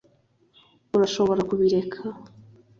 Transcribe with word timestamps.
urashobora 0.95 1.41
kubireka 1.49 1.99